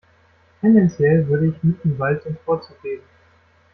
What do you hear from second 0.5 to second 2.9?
Tendenziell würde ich Mittenwald den Vorzug